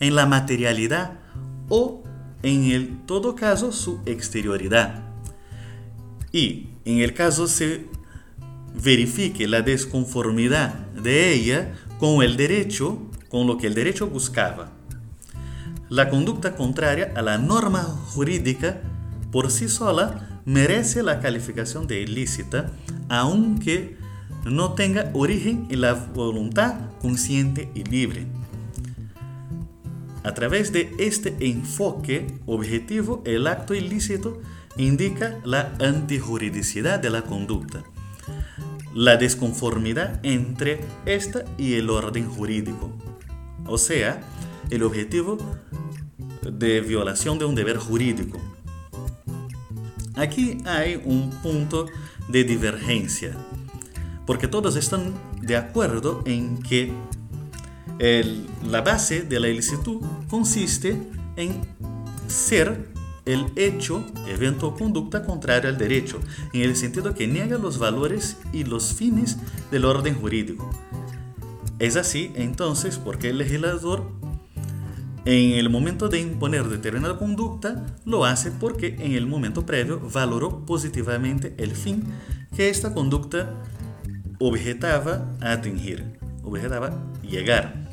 en 0.00 0.14
la 0.14 0.26
materialidad 0.26 1.20
o 1.68 2.02
en 2.42 2.64
el 2.64 3.04
todo 3.06 3.34
caso 3.34 3.72
su 3.72 4.00
exterioridad. 4.06 5.04
Y 6.32 6.68
en 6.84 6.98
el 6.98 7.14
caso 7.14 7.46
se 7.46 7.86
verifique 8.82 9.48
la 9.48 9.62
desconformidad 9.62 10.74
de 10.90 11.32
ella 11.32 11.74
con 11.98 12.22
el 12.22 12.36
derecho, 12.36 12.98
con 13.28 13.46
lo 13.46 13.58
que 13.58 13.66
el 13.66 13.74
derecho 13.74 14.08
buscaba. 14.08 14.72
La 15.88 16.10
conducta 16.10 16.54
contraria 16.54 17.12
a 17.16 17.22
la 17.22 17.38
norma 17.38 17.82
jurídica 17.82 18.80
por 19.32 19.50
sí 19.50 19.68
sola 19.68 20.40
merece 20.44 21.02
la 21.02 21.20
calificación 21.20 21.86
de 21.86 22.00
ilícita, 22.00 22.72
aunque 23.08 23.96
no 24.50 24.72
tenga 24.74 25.10
origen 25.14 25.66
en 25.70 25.82
la 25.82 25.94
voluntad 25.94 26.90
consciente 27.00 27.70
y 27.74 27.84
libre. 27.84 28.26
A 30.24 30.34
través 30.34 30.72
de 30.72 30.94
este 30.98 31.36
enfoque 31.40 32.26
objetivo, 32.46 33.22
el 33.24 33.46
acto 33.46 33.74
ilícito 33.74 34.40
indica 34.76 35.38
la 35.44 35.74
antijuridicidad 35.80 36.98
de 36.98 37.10
la 37.10 37.22
conducta, 37.22 37.82
la 38.94 39.16
desconformidad 39.16 40.20
entre 40.22 40.80
esta 41.06 41.44
y 41.56 41.74
el 41.74 41.90
orden 41.90 42.28
jurídico, 42.28 42.92
o 43.66 43.78
sea, 43.78 44.20
el 44.70 44.82
objetivo 44.82 45.38
de 46.42 46.80
violación 46.80 47.38
de 47.38 47.44
un 47.44 47.54
deber 47.54 47.76
jurídico. 47.76 48.38
Aquí 50.14 50.58
hay 50.66 51.00
un 51.04 51.30
punto 51.42 51.86
de 52.28 52.44
divergencia 52.44 53.36
porque 54.28 54.46
todos 54.46 54.76
están 54.76 55.14
de 55.40 55.56
acuerdo 55.56 56.22
en 56.26 56.62
que 56.62 56.92
la 58.62 58.82
base 58.82 59.22
de 59.22 59.40
la 59.40 59.48
ilicitud 59.48 60.02
consiste 60.28 61.00
en 61.36 61.62
ser 62.26 62.90
el 63.24 63.46
hecho, 63.56 64.04
evento 64.26 64.68
o 64.68 64.74
conducta 64.74 65.24
contraria 65.24 65.70
al 65.70 65.78
derecho, 65.78 66.20
en 66.52 66.60
el 66.60 66.76
sentido 66.76 67.14
que 67.14 67.26
niega 67.26 67.56
los 67.56 67.78
valores 67.78 68.36
y 68.52 68.64
los 68.64 68.92
fines 68.92 69.38
del 69.70 69.86
orden 69.86 70.14
jurídico. 70.14 70.70
Es 71.78 71.96
así, 71.96 72.30
entonces, 72.34 72.98
porque 72.98 73.30
el 73.30 73.38
legislador 73.38 74.12
en 75.24 75.52
el 75.52 75.70
momento 75.70 76.10
de 76.10 76.20
imponer 76.20 76.68
determinada 76.68 77.18
conducta, 77.18 77.86
lo 78.04 78.26
hace 78.26 78.50
porque 78.50 78.96
en 78.98 79.12
el 79.12 79.26
momento 79.26 79.64
previo 79.64 80.00
valoró 80.12 80.66
positivamente 80.66 81.54
el 81.56 81.70
fin 81.70 82.04
que 82.54 82.68
esta 82.68 82.92
conducta 82.92 83.54
objetaba 84.38 85.26
atingir, 85.40 86.18
objetaba 86.42 86.90
llegar. 87.22 87.88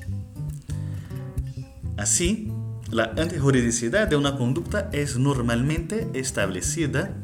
Así, 1.98 2.52
la 2.92 3.14
antijuridicidad 3.18 4.08
de 4.08 4.16
una 4.16 4.38
conducta 4.38 4.90
es 4.94 5.18
normalmente 5.18 6.10
establecida 6.14 7.16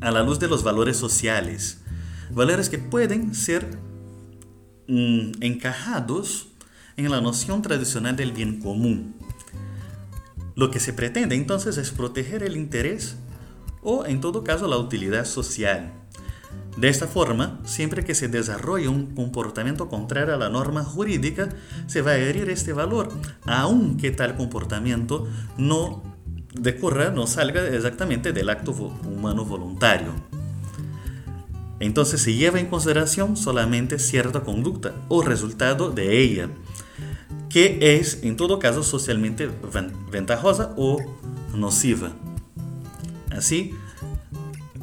a 0.00 0.10
la 0.10 0.22
luz 0.22 0.38
de 0.38 0.48
los 0.48 0.62
valores 0.62 0.96
sociales, 0.96 1.82
valores 2.30 2.68
que 2.68 2.78
pueden 2.78 3.34
ser 3.34 3.66
mm, 4.88 5.32
encajados 5.40 6.48
en 6.96 7.10
la 7.10 7.20
noción 7.20 7.62
tradicional 7.62 8.16
del 8.16 8.32
bien 8.32 8.60
común. 8.60 9.14
Lo 10.54 10.70
que 10.70 10.80
se 10.80 10.92
pretende 10.92 11.34
entonces 11.34 11.78
es 11.78 11.90
proteger 11.90 12.42
el 12.42 12.56
interés 12.56 13.16
o 13.82 14.04
en 14.04 14.20
todo 14.20 14.44
caso 14.44 14.68
la 14.68 14.76
utilidad 14.76 15.24
social 15.24 16.01
de 16.76 16.88
esta 16.88 17.06
forma, 17.06 17.60
siempre 17.64 18.04
que 18.04 18.14
se 18.14 18.28
desarrolle 18.28 18.88
un 18.88 19.14
comportamiento 19.14 19.88
contrario 19.88 20.34
a 20.34 20.38
la 20.38 20.48
norma 20.48 20.84
jurídica, 20.84 21.50
se 21.86 22.00
va 22.00 22.12
a 22.12 22.16
herir 22.16 22.48
este 22.48 22.72
valor, 22.72 23.12
aunque 23.44 24.10
tal 24.10 24.36
comportamiento 24.36 25.28
no 25.58 26.02
decurra, 26.54 27.10
no 27.10 27.26
salga 27.26 27.66
exactamente 27.68 28.32
del 28.32 28.48
acto 28.48 28.72
humano 28.72 29.44
voluntario. 29.44 30.12
Entonces 31.78 32.22
se 32.22 32.34
lleva 32.34 32.60
en 32.60 32.66
consideración 32.66 33.36
solamente 33.36 33.98
cierta 33.98 34.40
conducta 34.40 34.94
o 35.08 35.22
resultado 35.22 35.90
de 35.90 36.20
ella, 36.20 36.48
que 37.50 37.98
es 37.98 38.22
en 38.22 38.36
todo 38.36 38.58
caso 38.58 38.82
socialmente 38.82 39.50
ventajosa 40.10 40.72
o 40.76 40.98
nociva. 41.54 42.12
Así, 43.30 43.74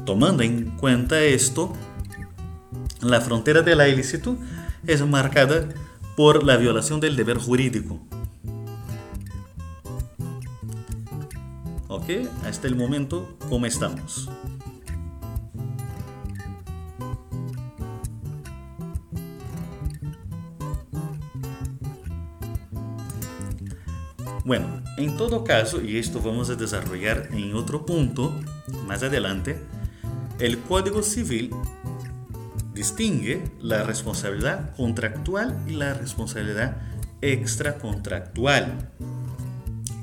Tomando 0.04 0.42
en 0.42 0.76
cuenta 0.76 1.20
esto, 1.22 1.72
la 3.00 3.20
frontera 3.20 3.62
de 3.62 3.76
la 3.76 3.88
ilicitud 3.88 4.36
es 4.86 5.06
marcada 5.06 5.68
por 6.16 6.44
la 6.44 6.56
violación 6.56 7.00
del 7.00 7.16
deber 7.16 7.38
jurídico. 7.38 8.00
¿Ok? 11.88 12.10
Hasta 12.44 12.66
el 12.66 12.76
momento, 12.76 13.36
¿cómo 13.48 13.66
estamos? 13.66 14.28
Bueno, 24.44 24.82
en 24.96 25.16
todo 25.16 25.44
caso, 25.44 25.80
y 25.80 25.98
esto 25.98 26.20
vamos 26.20 26.50
a 26.50 26.56
desarrollar 26.56 27.28
en 27.32 27.54
otro 27.54 27.86
punto 27.86 28.34
más 28.86 29.02
adelante, 29.02 29.60
el 30.40 30.58
Código 30.60 31.02
Civil 31.02 31.50
distingue 32.74 33.42
la 33.60 33.82
responsabilidad 33.82 34.74
contractual 34.74 35.58
y 35.68 35.72
la 35.72 35.94
responsabilidad 35.94 36.78
extracontractual. 37.20 38.90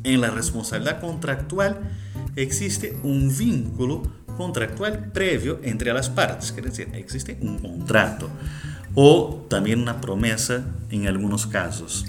En 0.04 0.22
la 0.22 0.30
responsabilidad 0.30 1.02
contractual 1.02 1.80
existe 2.36 2.98
un 3.04 3.36
vínculo 3.36 4.04
contractual 4.38 5.12
previo 5.12 5.60
entre 5.64 5.92
las 5.92 6.10
partes, 6.10 6.52
quiere 6.52 6.70
decir, 6.70 6.90
existe 6.94 7.38
un 7.42 7.58
contrato 7.58 8.30
o 8.94 9.46
también 9.50 9.82
una 9.82 10.00
promesa 10.00 10.64
en 10.92 11.08
algunos 11.08 11.48
casos. 11.48 12.06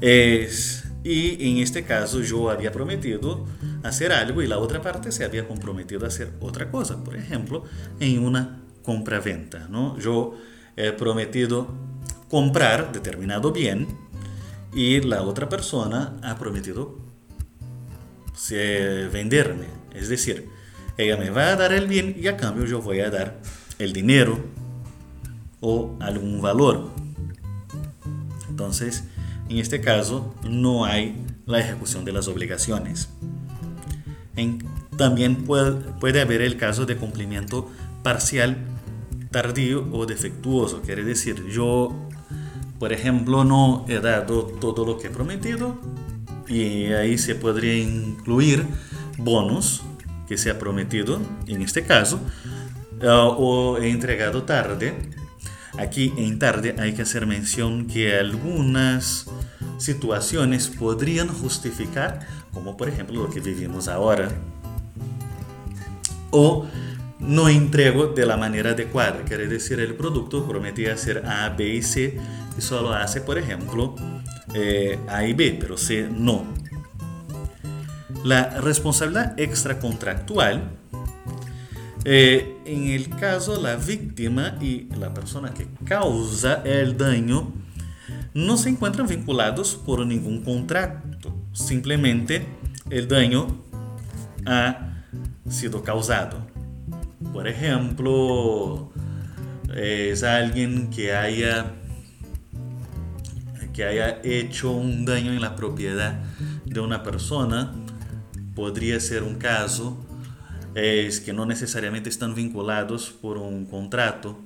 Es, 0.00 0.83
y 1.04 1.50
en 1.50 1.58
este 1.58 1.84
caso 1.84 2.22
yo 2.22 2.50
había 2.50 2.72
prometido 2.72 3.44
hacer 3.82 4.10
algo 4.10 4.42
y 4.42 4.46
la 4.46 4.58
otra 4.58 4.80
parte 4.80 5.12
se 5.12 5.22
había 5.22 5.46
comprometido 5.46 6.06
a 6.06 6.08
hacer 6.08 6.32
otra 6.40 6.70
cosa. 6.70 7.04
Por 7.04 7.14
ejemplo, 7.14 7.64
en 8.00 8.24
una 8.24 8.62
compra-venta. 8.82 9.68
¿no? 9.68 9.98
Yo 9.98 10.34
he 10.76 10.92
prometido 10.92 11.68
comprar 12.30 12.90
determinado 12.90 13.52
bien 13.52 13.86
y 14.72 15.02
la 15.02 15.22
otra 15.22 15.48
persona 15.50 16.16
ha 16.22 16.36
prometido 16.38 16.98
venderme. 19.12 19.66
Es 19.92 20.08
decir, 20.08 20.48
ella 20.96 21.18
me 21.18 21.28
va 21.28 21.48
a 21.48 21.56
dar 21.56 21.72
el 21.72 21.86
bien 21.86 22.16
y 22.18 22.28
a 22.28 22.36
cambio 22.36 22.64
yo 22.64 22.80
voy 22.80 23.00
a 23.00 23.10
dar 23.10 23.40
el 23.78 23.92
dinero 23.92 24.38
o 25.60 25.96
algún 26.00 26.40
valor. 26.40 26.90
Entonces, 28.48 29.04
en 29.48 29.58
este 29.58 29.80
caso 29.80 30.34
no 30.48 30.84
hay 30.84 31.24
la 31.46 31.60
ejecución 31.60 32.04
de 32.04 32.12
las 32.12 32.28
obligaciones 32.28 33.08
también 34.96 35.44
puede, 35.44 36.20
haber 36.20 36.42
el 36.42 36.56
caso 36.56 36.86
de 36.86 36.96
cumplimiento 36.96 37.70
parcial, 38.02 38.56
tardío 39.30 39.86
o 39.92 40.06
defectuoso. 40.06 40.82
Quiere 40.82 41.04
decir, 41.04 41.46
yo, 41.48 41.94
por 42.78 42.92
ejemplo, 42.92 43.44
no 43.44 43.84
he 43.88 44.00
dado 44.00 44.44
todo 44.44 44.84
lo 44.84 44.98
que 44.98 45.08
he 45.08 45.10
prometido 45.10 45.78
y 46.48 46.86
ahí 46.86 47.16
se 47.18 47.34
podría 47.34 47.76
incluir 47.76 48.66
bonos 49.18 49.82
que 50.28 50.36
se 50.36 50.50
ha 50.50 50.58
prometido, 50.58 51.20
en 51.46 51.62
este 51.62 51.84
caso, 51.84 52.20
eh, 53.00 53.06
o 53.08 53.78
he 53.78 53.90
entregado 53.90 54.42
tarde. 54.44 54.94
Aquí 55.78 56.12
en 56.16 56.38
tarde 56.38 56.74
hay 56.78 56.92
que 56.92 57.02
hacer 57.02 57.26
mención 57.26 57.86
que 57.86 58.16
algunas 58.16 59.26
situaciones 59.78 60.68
podrían 60.68 61.28
justificar 61.28 62.20
como 62.54 62.76
por 62.76 62.88
ejemplo 62.88 63.24
lo 63.24 63.30
que 63.30 63.40
vivimos 63.40 63.88
ahora, 63.88 64.30
o 66.30 66.66
no 67.18 67.48
entrego 67.48 68.06
de 68.06 68.24
la 68.24 68.36
manera 68.36 68.70
adecuada, 68.70 69.24
quiere 69.24 69.48
decir 69.48 69.80
el 69.80 69.94
producto 69.94 70.46
prometía 70.46 70.94
hacer 70.94 71.26
A, 71.26 71.48
B 71.50 71.68
y 71.68 71.82
C 71.82 72.18
y 72.56 72.60
solo 72.60 72.92
hace, 72.92 73.20
por 73.20 73.38
ejemplo, 73.38 73.94
eh, 74.54 74.98
A 75.08 75.24
y 75.24 75.32
B, 75.32 75.56
pero 75.60 75.76
C 75.76 76.08
no. 76.10 76.44
La 78.24 78.60
responsabilidad 78.60 79.38
extracontractual 79.38 80.70
Eh, 82.04 82.58
en 82.66 82.88
el 82.88 83.08
caso, 83.08 83.60
la 83.60 83.76
víctima 83.76 84.56
y 84.60 84.88
la 84.98 85.14
persona 85.14 85.54
que 85.54 85.66
causa 85.84 86.62
el 86.64 86.98
daño 86.98 87.52
no 88.34 88.56
se 88.56 88.68
encuentran 88.68 89.06
vinculados 89.06 89.74
por 89.74 90.04
ningún 90.06 90.42
contrato. 90.42 91.34
Simplemente 91.52 92.46
el 92.90 93.08
daño 93.08 93.62
ha 94.44 95.04
sido 95.48 95.82
causado. 95.82 96.46
Por 97.32 97.48
ejemplo, 97.48 98.92
es 99.74 100.22
alguien 100.22 100.90
que 100.90 101.14
haya 101.14 101.72
que 103.72 103.84
haya 103.84 104.20
hecho 104.22 104.70
un 104.70 105.04
daño 105.04 105.32
en 105.32 105.40
la 105.40 105.56
propiedad 105.56 106.22
de 106.64 106.78
una 106.78 107.02
persona, 107.02 107.72
podría 108.54 109.00
ser 109.00 109.24
un 109.24 109.34
caso, 109.34 109.98
es 110.74 111.20
que 111.20 111.32
no 111.32 111.46
necesariamente 111.46 112.08
están 112.08 112.34
vinculados 112.34 113.10
por 113.10 113.38
un 113.38 113.66
contrato, 113.66 114.38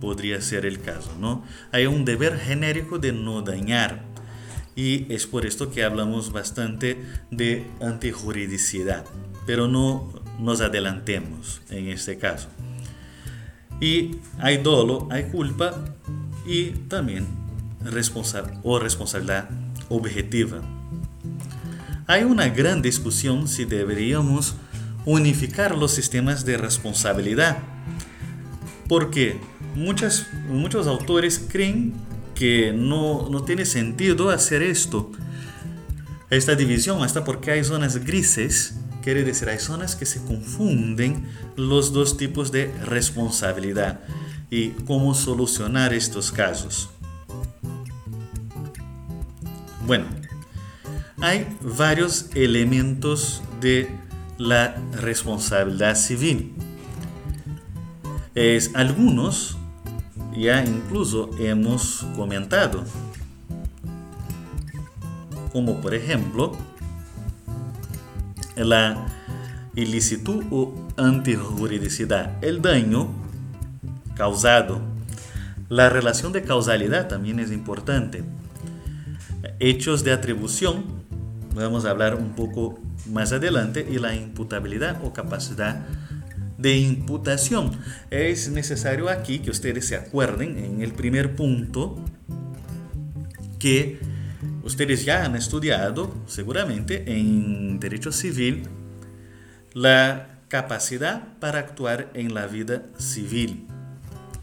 podría 0.00 0.40
ser 0.40 0.66
el 0.66 0.80
caso, 0.80 1.14
¿no? 1.18 1.44
Hay 1.72 1.86
un 1.86 2.04
deber 2.04 2.38
genérico 2.38 2.98
de 2.98 3.12
no 3.12 3.42
dañar 3.42 4.04
y 4.76 5.12
es 5.12 5.26
por 5.26 5.44
esto 5.44 5.70
que 5.70 5.82
hablamos 5.82 6.32
bastante 6.32 7.02
de 7.30 7.66
antijuridicidad, 7.80 9.04
pero 9.46 9.66
no 9.66 10.12
nos 10.38 10.60
adelantemos 10.60 11.62
en 11.70 11.88
este 11.88 12.18
caso. 12.18 12.48
Y 13.80 14.16
hay 14.38 14.58
dolo, 14.58 15.08
hay 15.10 15.24
culpa 15.24 15.84
y 16.46 16.70
también 16.88 17.26
responsabilidad 17.80 18.60
o 18.62 18.78
responsabilidad 18.78 19.48
objetiva. 19.88 20.62
Hay 22.06 22.22
una 22.22 22.48
gran 22.48 22.80
discusión 22.80 23.48
si 23.48 23.64
deberíamos 23.64 24.54
unificar 25.04 25.76
los 25.76 25.92
sistemas 25.92 26.44
de 26.44 26.56
responsabilidad, 26.56 27.58
porque 28.88 29.40
muchos 29.74 30.26
autores 30.86 31.44
creen 31.48 31.94
que 32.34 32.72
no, 32.72 33.28
no 33.30 33.42
tiene 33.42 33.64
sentido 33.64 34.30
hacer 34.30 34.62
esto. 34.62 35.10
Esta 36.30 36.54
división, 36.54 37.02
hasta 37.02 37.24
porque 37.24 37.50
hay 37.50 37.64
zonas 37.64 38.04
grises, 38.04 38.74
quiere 39.02 39.24
decir, 39.24 39.48
hay 39.48 39.58
zonas 39.58 39.96
que 39.96 40.06
se 40.06 40.22
confunden 40.22 41.26
los 41.56 41.92
dos 41.92 42.16
tipos 42.16 42.52
de 42.52 42.72
responsabilidad 42.84 44.00
y 44.50 44.70
cómo 44.86 45.14
solucionar 45.14 45.94
estos 45.94 46.30
casos. 46.30 46.90
Bueno, 49.86 50.04
hay 51.20 51.46
varios 51.62 52.26
elementos 52.34 53.42
de 53.60 53.88
la 54.38 54.76
responsabilidad 54.92 55.96
civil. 55.96 56.54
Es, 58.34 58.70
algunos 58.74 59.58
ya 60.36 60.64
incluso 60.64 61.30
hemos 61.38 62.06
comentado, 62.14 62.84
como 65.52 65.80
por 65.80 65.94
ejemplo 65.94 66.56
la 68.56 69.06
ilicitud 69.74 70.44
o 70.50 70.74
antijuridicidad, 70.96 72.42
el 72.42 72.62
daño 72.62 73.08
causado. 74.14 74.80
La 75.68 75.90
relación 75.90 76.32
de 76.32 76.42
causalidad 76.42 77.08
también 77.08 77.40
es 77.40 77.52
importante 77.52 78.24
hechos 79.60 80.04
de 80.04 80.12
atribución, 80.12 80.84
vamos 81.54 81.84
a 81.84 81.90
hablar 81.90 82.14
un 82.14 82.30
poco 82.30 82.78
más 83.08 83.32
adelante, 83.32 83.86
y 83.88 83.98
la 83.98 84.14
imputabilidad 84.14 85.00
o 85.04 85.12
capacidad 85.12 85.86
de 86.58 86.76
imputación. 86.76 87.70
Es 88.10 88.50
necesario 88.50 89.08
aquí 89.08 89.38
que 89.38 89.50
ustedes 89.50 89.86
se 89.86 89.96
acuerden 89.96 90.58
en 90.58 90.82
el 90.82 90.92
primer 90.92 91.36
punto 91.36 92.04
que 93.58 94.00
ustedes 94.62 95.04
ya 95.04 95.24
han 95.24 95.36
estudiado 95.36 96.14
seguramente 96.26 97.04
en 97.06 97.80
derecho 97.80 98.12
civil 98.12 98.64
la 99.72 100.40
capacidad 100.48 101.38
para 101.38 101.60
actuar 101.60 102.10
en 102.14 102.34
la 102.34 102.46
vida 102.46 102.82
civil. 102.98 103.66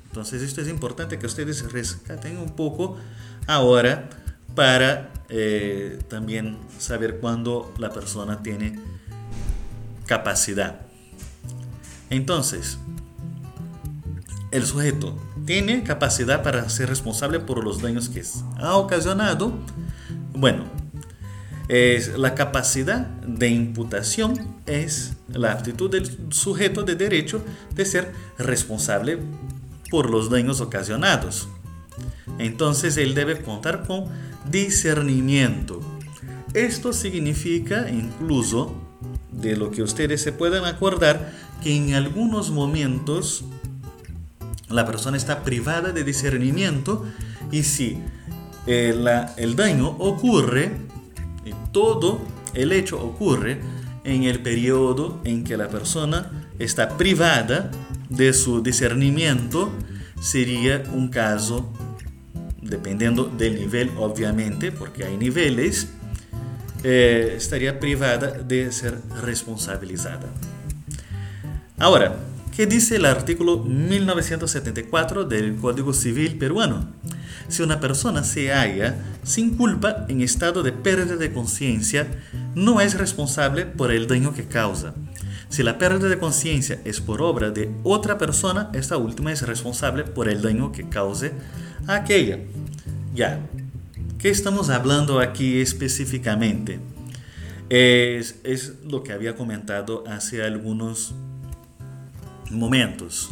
Entonces 0.08 0.42
esto 0.42 0.62
es 0.62 0.70
importante 0.70 1.20
que 1.20 1.26
ustedes 1.26 1.70
rescaten 1.72 2.38
un 2.38 2.56
poco 2.56 2.98
ahora 3.48 4.10
para 4.56 5.12
eh, 5.30 6.00
también 6.08 6.58
saber 6.80 7.20
cuándo 7.20 7.74
la 7.78 7.92
persona 7.92 8.42
tiene 8.42 8.80
capacidad. 10.06 10.82
Entonces, 12.10 12.78
el 14.52 14.66
sujeto 14.66 15.18
tiene 15.46 15.84
capacidad 15.84 16.42
para 16.44 16.70
ser 16.70 16.90
responsable 16.90 17.40
por 17.40 17.64
los 17.64 17.82
daños 17.82 18.10
que 18.10 18.24
ha 18.58 18.78
ocasionado. 18.78 19.54
Bueno, 20.34 20.66
es 21.68 22.18
la 22.18 22.36
capacidad 22.36 23.08
de 23.26 23.50
imputación 23.50 24.56
es 24.68 25.18
la 25.28 25.52
aptitud 25.52 25.90
del 25.90 26.32
sujeto 26.32 26.84
de 26.84 26.96
derecho 26.96 27.44
de 27.74 27.86
ser 27.86 28.14
responsable 28.38 29.20
por 29.90 30.10
los 30.10 30.30
daños 30.30 30.62
ocasionados. 30.62 31.48
Entonces 32.38 32.98
él 32.98 33.16
debe 33.16 33.42
contar 33.42 33.86
con 33.86 34.06
discernimiento. 34.50 35.82
Esto 36.54 36.94
significa 36.94 37.90
incluso, 37.90 38.74
de 39.32 39.58
lo 39.58 39.72
que 39.72 39.84
ustedes 39.84 40.22
se 40.22 40.32
puedan 40.32 40.66
acordar, 40.66 41.34
que 41.62 41.76
en 41.76 41.94
algunos 41.96 42.52
momentos 42.52 43.46
la 44.70 44.86
persona 44.86 45.18
está 45.18 45.44
privada 45.44 45.92
de 45.92 46.04
discernimiento 46.04 47.06
y 47.52 47.64
si 47.64 48.00
eh, 48.68 48.96
el 49.38 49.56
daño 49.56 49.90
ocurre, 50.00 50.72
todo 51.72 52.22
el 52.54 52.72
hecho 52.72 53.02
ocurre 53.04 53.60
en 54.06 54.24
el 54.24 54.40
periodo 54.40 55.20
en 55.24 55.44
que 55.44 55.58
la 55.58 55.68
persona 55.68 56.50
está 56.58 56.98
privada 56.98 57.70
de 58.10 58.34
su 58.34 58.62
discernimiento, 58.62 59.72
sería 60.22 60.84
un 60.94 61.10
caso 61.10 61.72
dependiendo 62.66 63.26
del 63.26 63.56
nivel 63.56 63.92
obviamente, 63.98 64.72
porque 64.72 65.06
hay 65.06 65.18
niveles, 65.18 65.88
eh, 66.84 67.34
estaría 67.38 67.80
privada 67.80 68.32
de 68.32 68.72
ser 68.72 69.00
responsabilizada. 69.24 70.28
Ahora, 71.78 72.18
¿qué 72.56 72.66
dice 72.66 72.98
el 72.98 73.06
artículo 73.06 73.58
1974 73.58 75.26
del 75.26 75.56
Código 75.56 75.94
Civil 75.94 76.38
peruano? 76.38 76.88
Si 77.48 77.62
una 77.62 77.80
persona 77.80 78.24
se 78.24 78.52
halla 78.52 78.96
sin 79.24 79.56
culpa 79.56 80.06
en 80.10 80.22
estado 80.22 80.64
de 80.64 80.72
pérdida 80.72 81.16
de 81.16 81.32
conciencia, 81.32 82.08
no 82.56 82.82
es 82.82 82.98
responsable 82.98 83.66
por 83.66 83.92
el 83.92 84.08
daño 84.08 84.34
que 84.34 84.46
causa. 84.46 84.96
Si 85.50 85.62
la 85.62 85.78
pérdida 85.78 86.10
de 86.10 86.18
conciencia 86.18 86.82
es 86.86 87.02
por 87.02 87.22
obra 87.22 87.52
de 87.52 87.72
otra 87.84 88.18
persona, 88.18 88.70
esta 88.74 88.98
última 88.98 89.32
es 89.32 89.44
responsable 89.44 90.04
por 90.04 90.28
el 90.28 90.42
daño 90.42 90.72
que 90.72 90.90
cause 90.90 91.34
aquella. 91.88 92.40
Ya, 93.14 93.40
¿qué 94.18 94.30
estamos 94.30 94.70
hablando 94.70 95.20
aquí 95.20 95.60
específicamente? 95.60 96.80
Es, 97.70 98.40
es 98.44 98.74
lo 98.84 99.04
que 99.04 99.14
había 99.14 99.36
comentado 99.36 100.04
hace 100.08 100.44
algunos 100.44 101.14
momentos. 102.52 103.32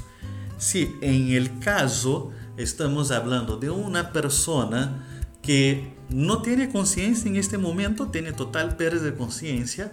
Si 0.58 0.96
en 1.02 1.32
el 1.32 1.60
caso 1.60 2.32
estamos 2.58 3.12
hablando 3.12 3.58
de 3.58 3.70
una 3.70 4.12
persona 4.12 5.06
que 5.42 5.94
no 6.10 6.42
tiene 6.42 6.70
conciencia 6.70 7.30
en 7.30 7.36
este 7.36 7.58
momento, 7.58 8.08
tiene 8.08 8.32
total 8.32 8.78
pérdida 8.78 9.04
de 9.04 9.16
conciencia, 9.16 9.92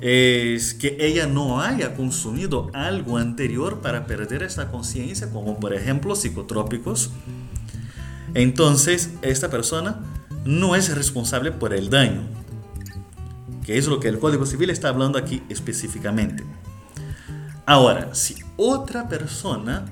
es 0.00 0.74
que 0.74 0.96
ella 0.98 1.26
no 1.26 1.60
haya 1.60 1.94
consumido 1.94 2.70
algo 2.72 3.18
anterior 3.18 3.80
para 3.80 4.06
perder 4.06 4.42
esta 4.42 4.70
conciencia, 4.70 5.30
como 5.30 5.60
por 5.60 5.74
ejemplo 5.74 6.16
psicotrópicos, 6.16 7.10
entonces 8.34 9.10
esta 9.22 9.50
persona 9.50 10.00
no 10.44 10.74
es 10.74 10.94
responsable 10.94 11.52
por 11.52 11.72
el 11.72 11.90
daño, 11.90 12.22
que 13.64 13.78
es 13.78 13.86
lo 13.86 14.00
que 14.00 14.08
el 14.08 14.18
Código 14.18 14.46
Civil 14.46 14.70
está 14.70 14.88
hablando 14.88 15.18
aquí 15.18 15.42
específicamente. 15.48 16.44
Ahora, 17.66 18.14
si 18.14 18.36
otra 18.56 19.08
persona 19.08 19.84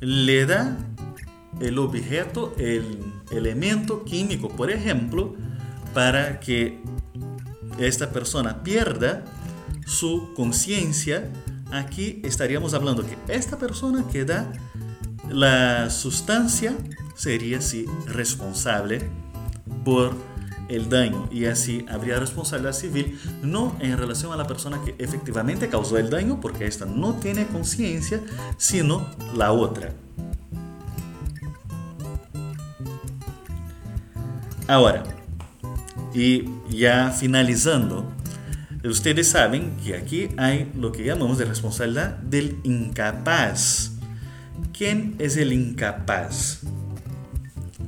le 0.00 0.46
da 0.46 0.76
el 1.60 1.78
objeto, 1.78 2.54
el 2.58 3.00
elemento 3.30 4.04
químico, 4.04 4.48
por 4.48 4.70
ejemplo, 4.70 5.34
para 5.92 6.40
que 6.40 6.80
esta 7.78 8.10
persona 8.10 8.62
pierda 8.62 9.24
su 9.86 10.32
conciencia, 10.34 11.30
aquí 11.72 12.20
estaríamos 12.24 12.74
hablando 12.74 13.04
que 13.04 13.16
esta 13.28 13.58
persona 13.58 14.04
que 14.10 14.24
da 14.24 14.52
la 15.34 15.90
sustancia 15.90 16.76
sería 17.16 17.60
sí 17.60 17.86
responsable 18.06 19.02
por 19.84 20.14
el 20.68 20.88
daño 20.88 21.28
y 21.30 21.44
así 21.44 21.84
habría 21.90 22.18
responsabilidad 22.18 22.72
civil 22.72 23.20
no 23.42 23.76
en 23.80 23.98
relación 23.98 24.32
a 24.32 24.36
la 24.36 24.46
persona 24.46 24.80
que 24.84 24.94
efectivamente 24.98 25.68
causó 25.68 25.98
el 25.98 26.08
daño 26.08 26.40
porque 26.40 26.66
esta 26.66 26.86
no 26.86 27.14
tiene 27.14 27.46
conciencia, 27.46 28.20
sino 28.56 29.06
la 29.36 29.52
otra. 29.52 29.92
Ahora, 34.66 35.02
y 36.14 36.48
ya 36.70 37.10
finalizando, 37.10 38.10
ustedes 38.82 39.28
saben 39.28 39.76
que 39.84 39.96
aquí 39.96 40.28
hay 40.38 40.72
lo 40.74 40.90
que 40.92 41.04
llamamos 41.04 41.36
de 41.36 41.44
responsabilidad 41.44 42.16
del 42.18 42.58
incapaz. 42.62 43.93
¿Quién 44.76 45.14
es 45.18 45.36
el 45.36 45.52
incapaz? 45.52 46.60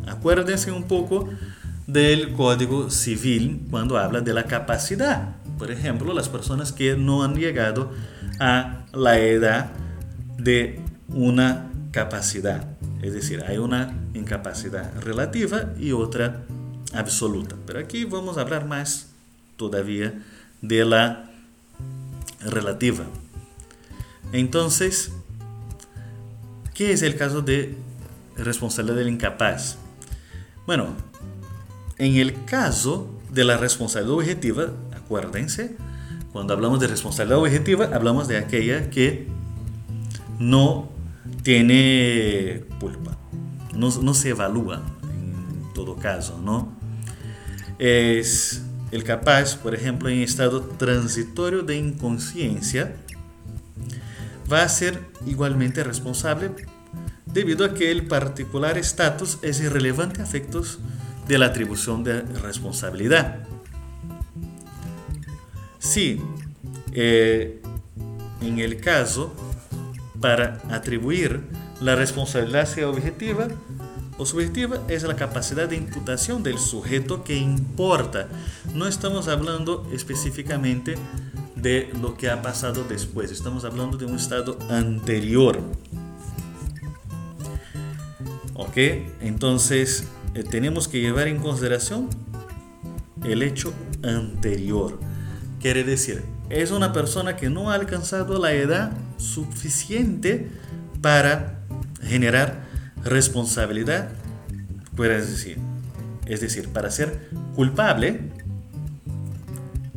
Acuérdense 0.07 0.70
un 0.70 0.85
poco 0.85 1.29
del 1.87 2.33
Código 2.33 2.90
Civil 2.90 3.66
cuando 3.70 3.98
habla 3.98 4.20
de 4.20 4.35
la 4.35 4.44
capacidad. 4.44 5.37
Por 5.59 5.70
ejemplo, 5.70 6.12
las 6.12 6.29
personas 6.29 6.72
que 6.72 6.96
no 6.96 7.22
han 7.22 7.35
llegado 7.35 7.92
a 8.38 8.85
la 8.92 9.18
edad 9.18 9.72
de 10.38 10.81
una 11.09 11.70
capacidad. 11.92 12.66
Es 13.02 13.14
decir, 13.14 13.42
hay 13.46 13.59
una 13.59 13.94
incapacidad 14.14 14.92
relativa 15.00 15.72
y 15.79 15.92
otra 15.92 16.44
absoluta. 16.92 17.57
Pero 17.66 17.79
aquí 17.79 18.05
vamos 18.05 18.37
a 18.37 18.42
hablar 18.42 18.66
más 18.66 19.11
todavía 19.57 20.22
de 20.61 20.85
la 20.85 21.31
relativa. 22.40 23.05
Entonces, 24.33 25.12
¿qué 26.77 26.93
es 26.93 27.03
el 27.03 27.17
caso 27.17 27.41
de 27.41 27.75
responsabilidad 28.37 28.99
del 28.99 29.09
incapaz? 29.09 29.79
Bueno, 30.67 30.89
en 31.97 32.17
el 32.17 32.45
caso 32.45 33.11
de 33.31 33.45
la 33.45 33.57
responsabilidad 33.57 34.19
objetiva, 34.19 34.73
acuérdense, 34.95 35.75
cuando 36.33 36.53
hablamos 36.53 36.79
de 36.81 36.89
responsabilidad 36.89 37.39
objetiva, 37.39 37.89
hablamos 37.95 38.29
de 38.29 38.37
aquella 38.37 38.91
que 38.91 39.27
no 40.39 40.91
tiene 41.43 42.65
culpa, 42.79 43.17
no, 43.75 43.89
no 44.03 44.12
se 44.12 44.31
evalúa 44.31 44.83
en 45.05 45.73
todo 45.73 45.97
caso, 45.97 46.39
¿no? 46.45 46.77
Es 47.79 48.62
el 48.91 49.03
capaz, 49.03 49.57
por 49.57 49.75
ejemplo, 49.75 50.11
en 50.11 50.21
estado 50.21 50.61
transitorio 50.61 51.62
de 51.62 51.77
inconsciencia, 51.79 52.97
va 54.51 54.63
a 54.63 54.69
ser 54.69 55.01
igualmente 55.27 55.83
responsable 55.85 56.51
debido 57.27 57.65
a 57.65 57.75
que 57.75 57.91
el 57.91 58.07
particular 58.07 58.79
estatus 58.79 59.39
es 59.43 59.61
irrelevante 59.61 60.21
a 60.21 60.25
efectos 60.25 60.79
de 61.29 61.39
la 61.39 61.47
atribución 61.47 62.05
de 62.05 62.23
responsabilidad. 62.23 63.47
Si 65.79 66.21
eh, 66.93 67.61
en 68.41 68.59
el 68.59 68.81
caso 68.81 69.35
para 70.21 70.61
atribuir 70.71 71.43
la 71.81 71.95
responsabilidad 71.95 72.67
sea 72.67 72.89
objetiva 72.89 73.49
o 74.19 74.25
subjetiva 74.25 74.79
es 74.89 75.03
la 75.03 75.17
capacidad 75.17 75.69
de 75.69 75.77
imputación 75.77 76.43
del 76.43 76.59
sujeto 76.59 77.23
que 77.23 77.37
importa. 77.37 78.29
No 78.75 78.87
estamos 78.87 79.29
hablando 79.29 79.87
específicamente 79.93 80.97
de 81.66 81.90
lo 82.00 82.16
que 82.16 82.31
ha 82.31 82.42
pasado 82.42 82.85
después, 82.85 83.33
estamos 83.33 83.64
hablando 83.64 83.98
de 83.98 84.05
un 84.07 84.14
estado 84.14 84.57
anterior. 84.70 85.59
¿Ok? 88.55 88.76
Entonces, 89.20 90.07
eh, 90.35 90.44
tenemos 90.44 90.87
que 90.87 91.00
llevar 91.00 91.26
en 91.26 91.38
consideración 91.38 92.09
el 93.24 93.42
hecho 93.42 93.72
anterior. 94.05 95.00
Quiere 95.61 95.83
decir, 95.83 96.22
es 96.50 96.70
una 96.70 96.92
persona 96.92 97.35
que 97.35 97.50
no 97.50 97.72
ha 97.72 97.74
alcanzado 97.74 98.38
la 98.38 98.52
edad 98.52 98.92
suficiente 99.16 100.48
para 101.02 101.64
generar 102.00 102.62
responsabilidad, 103.02 104.11
puedes 104.94 105.29
decir. 105.29 105.59
Es 106.26 106.40
decir, 106.40 106.68
para 106.68 106.92
ser 106.92 107.29
culpable, 107.57 108.20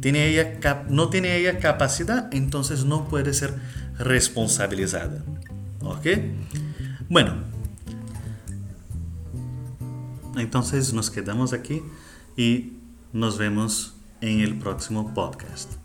tiene 0.01 0.27
ella, 0.27 0.85
no 0.89 1.09
tiene 1.09 1.35
ella 1.37 1.59
capacidad, 1.59 2.29
entonces 2.33 2.85
no 2.85 3.07
puede 3.07 3.33
ser 3.33 3.53
responsabilizada. 3.97 5.23
¿Ok? 5.81 6.07
Bueno, 7.09 7.33
entonces 10.37 10.93
nos 10.93 11.09
quedamos 11.09 11.53
aquí 11.53 11.81
y 12.37 12.73
nos 13.13 13.37
vemos 13.37 13.95
en 14.21 14.41
el 14.41 14.57
próximo 14.59 15.13
podcast. 15.13 15.78